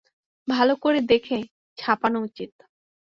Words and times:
ভাল 0.47 0.69
করে 0.75 0.99
দেখে 1.03 1.37
ছাপান 1.77 2.13
উচিত। 2.21 2.51